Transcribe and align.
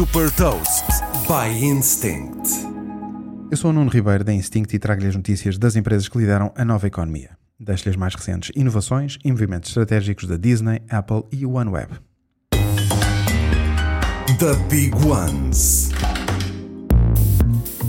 Super 0.00 0.30
Toast 0.34 0.86
by 1.28 1.62
Instinct. 1.62 2.48
Eu 3.50 3.56
sou 3.58 3.68
o 3.68 3.72
Nuno 3.74 3.90
Ribeiro 3.90 4.24
da 4.24 4.32
Instinct 4.32 4.74
e 4.74 4.78
trago-lhe 4.78 5.08
as 5.08 5.14
notícias 5.14 5.58
das 5.58 5.76
empresas 5.76 6.08
que 6.08 6.16
lideram 6.16 6.50
a 6.56 6.64
nova 6.64 6.86
economia. 6.86 7.36
Deixo-lhe 7.58 7.90
as 7.90 7.96
mais 7.96 8.14
recentes 8.14 8.50
inovações 8.56 9.18
e 9.22 9.30
movimentos 9.30 9.68
estratégicos 9.68 10.26
da 10.26 10.38
Disney, 10.38 10.80
Apple 10.88 11.24
e 11.30 11.44
OneWeb. 11.44 11.92
The 14.38 14.54
Big 14.70 14.94
Ones. 15.04 15.89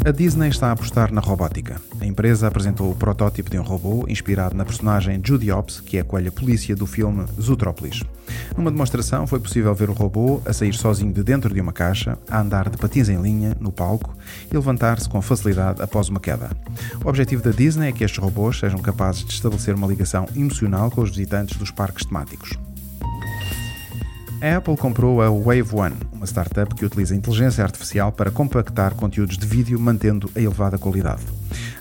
A 0.03 0.09
Disney 0.09 0.49
está 0.49 0.69
a 0.69 0.71
apostar 0.71 1.13
na 1.13 1.21
robótica. 1.21 1.79
A 1.99 2.05
empresa 2.07 2.47
apresentou 2.47 2.89
o 2.89 2.95
protótipo 2.95 3.51
de 3.51 3.59
um 3.59 3.61
robô 3.61 4.03
inspirado 4.07 4.55
na 4.55 4.65
personagem 4.65 5.21
Judy 5.23 5.51
Hopps, 5.51 5.79
que 5.79 5.95
é 5.97 6.01
a 6.01 6.03
coelha 6.03 6.31
polícia 6.31 6.75
do 6.75 6.87
filme 6.87 7.23
Zootrópolis. 7.39 8.01
Numa 8.57 8.71
demonstração 8.71 9.27
foi 9.27 9.39
possível 9.39 9.75
ver 9.75 9.91
o 9.91 9.93
robô 9.93 10.41
a 10.43 10.53
sair 10.53 10.73
sozinho 10.73 11.13
de 11.13 11.21
dentro 11.21 11.53
de 11.53 11.61
uma 11.61 11.71
caixa, 11.71 12.17
a 12.27 12.41
andar 12.41 12.67
de 12.67 12.77
patins 12.77 13.09
em 13.09 13.21
linha 13.21 13.55
no 13.59 13.71
palco 13.71 14.17
e 14.51 14.55
levantar-se 14.55 15.07
com 15.07 15.21
facilidade 15.21 15.83
após 15.83 16.09
uma 16.09 16.19
queda. 16.19 16.49
O 17.05 17.07
objetivo 17.07 17.43
da 17.43 17.51
Disney 17.51 17.89
é 17.89 17.91
que 17.91 18.03
estes 18.03 18.19
robôs 18.19 18.57
sejam 18.57 18.79
capazes 18.79 19.23
de 19.23 19.31
estabelecer 19.31 19.75
uma 19.75 19.87
ligação 19.87 20.27
emocional 20.35 20.89
com 20.89 21.01
os 21.01 21.11
visitantes 21.11 21.57
dos 21.57 21.69
parques 21.69 22.05
temáticos. 22.05 22.57
A 24.41 24.57
Apple 24.57 24.75
comprou 24.75 25.21
a 25.21 25.29
Wave 25.29 25.69
One, 25.71 25.95
uma 26.11 26.25
startup 26.25 26.73
que 26.73 26.83
utiliza 26.83 27.15
inteligência 27.15 27.63
artificial 27.63 28.11
para 28.11 28.31
compactar 28.31 28.95
conteúdos 28.95 29.37
de 29.37 29.45
vídeo 29.45 29.79
mantendo 29.79 30.31
a 30.35 30.39
elevada 30.39 30.79
qualidade. 30.79 31.21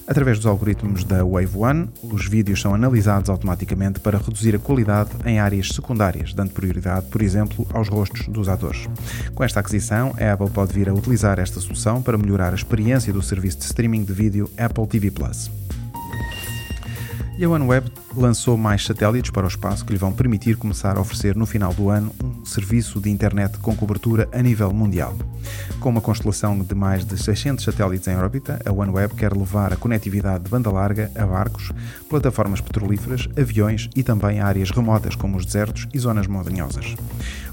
Através 0.07 0.37
dos 0.37 0.45
algoritmos 0.45 1.03
da 1.03 1.25
Wave 1.25 1.57
One, 1.57 1.89
os 2.03 2.27
vídeos 2.27 2.61
são 2.61 2.75
analisados 2.75 3.31
automaticamente 3.31 3.99
para 4.01 4.19
reduzir 4.19 4.55
a 4.55 4.59
qualidade 4.59 5.09
em 5.25 5.41
áreas 5.41 5.69
secundárias, 5.69 6.35
dando 6.35 6.53
prioridade, 6.53 7.07
por 7.07 7.23
exemplo, 7.23 7.67
aos 7.73 7.89
rostos 7.89 8.29
dos 8.29 8.47
atores. 8.47 8.87
Com 9.35 9.43
esta 9.43 9.61
aquisição, 9.61 10.15
a 10.21 10.33
Apple 10.35 10.51
pode 10.51 10.75
vir 10.75 10.91
a 10.91 10.93
utilizar 10.93 11.39
esta 11.39 11.61
solução 11.61 12.03
para 12.03 12.19
melhorar 12.19 12.53
a 12.53 12.57
experiência 12.57 13.11
do 13.11 13.23
serviço 13.23 13.57
de 13.57 13.65
streaming 13.65 14.05
de 14.05 14.13
vídeo 14.13 14.51
Apple 14.59 14.87
TV 14.87 15.11
Plus. 15.11 15.51
E 17.41 17.45
a 17.45 17.49
OneWeb 17.49 17.91
lançou 18.15 18.55
mais 18.55 18.85
satélites 18.85 19.31
para 19.31 19.47
o 19.47 19.49
espaço 19.49 19.83
que 19.87 19.95
lhe 19.95 19.99
vão 19.99 20.13
permitir 20.13 20.59
começar 20.59 20.99
a 20.99 21.01
oferecer 21.01 21.35
no 21.35 21.47
final 21.47 21.73
do 21.73 21.89
ano 21.89 22.13
um 22.23 22.45
serviço 22.45 23.01
de 23.01 23.09
internet 23.09 23.57
com 23.61 23.75
cobertura 23.75 24.29
a 24.31 24.43
nível 24.43 24.71
mundial. 24.75 25.17
Com 25.81 25.89
uma 25.89 26.03
constelação 26.03 26.59
de 26.63 26.75
mais 26.75 27.03
de 27.03 27.17
600 27.17 27.65
satélites 27.65 28.07
em 28.09 28.15
órbita, 28.15 28.61
a 28.63 28.71
OneWeb 28.71 29.15
quer 29.15 29.35
levar 29.35 29.73
a 29.73 29.77
conectividade 29.77 30.45
de 30.45 30.51
banda 30.51 30.71
larga 30.71 31.11
a 31.15 31.25
barcos, 31.25 31.73
plataformas 32.11 32.61
petrolíferas, 32.61 33.27
aviões 33.35 33.89
e 33.97 34.03
também 34.03 34.39
a 34.39 34.47
áreas 34.47 34.71
remotas 34.71 35.15
como 35.15 35.39
os 35.39 35.47
desertos 35.47 35.89
e 35.95 35.99
zonas 35.99 36.27
montanhosas. 36.27 36.95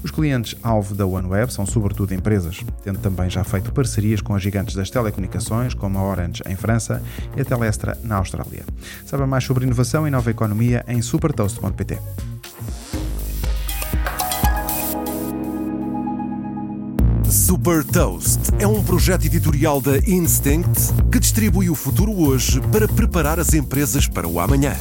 Os 0.02 0.10
clientes 0.10 0.56
alvo 0.62 0.94
da 0.94 1.06
OneWeb 1.06 1.52
são 1.52 1.66
sobretudo 1.66 2.14
empresas, 2.14 2.64
tendo 2.82 2.98
também 2.98 3.28
já 3.28 3.44
feito 3.44 3.72
parcerias 3.72 4.20
com 4.20 4.34
as 4.34 4.42
gigantes 4.42 4.74
das 4.74 4.90
telecomunicações 4.90 5.74
como 5.74 5.98
a 5.98 6.02
Orange 6.02 6.42
em 6.46 6.56
França 6.56 7.02
e 7.36 7.40
a 7.40 7.44
Telestra 7.44 7.98
na 8.02 8.16
Austrália. 8.16 8.64
Saiba 9.06 9.26
mais 9.26 9.44
sobre 9.44 9.64
inovação 9.64 10.06
e 10.06 10.10
nova 10.10 10.30
economia 10.30 10.84
em 10.88 11.02
supertoast.pt. 11.02 11.98
Super 17.30 17.84
Toast 17.84 18.50
é 18.58 18.66
um 18.66 18.82
projeto 18.82 19.24
editorial 19.24 19.80
da 19.80 19.98
Instinct 19.98 20.92
que 21.10 21.18
distribui 21.18 21.70
o 21.70 21.74
futuro 21.74 22.12
hoje 22.12 22.60
para 22.72 22.86
preparar 22.86 23.38
as 23.38 23.54
empresas 23.54 24.06
para 24.06 24.28
o 24.28 24.40
amanhã. 24.40 24.74